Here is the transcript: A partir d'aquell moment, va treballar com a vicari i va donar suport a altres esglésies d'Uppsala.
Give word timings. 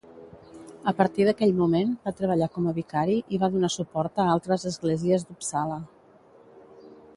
A 0.91 0.93
partir 1.01 1.27
d'aquell 1.27 1.51
moment, 1.59 1.91
va 2.07 2.13
treballar 2.21 2.47
com 2.55 2.71
a 2.71 2.73
vicari 2.79 3.19
i 3.37 3.41
va 3.45 3.51
donar 3.57 3.71
suport 3.75 4.19
a 4.23 4.27
altres 4.39 4.67
esglésies 4.73 5.29
d'Uppsala. 5.29 5.81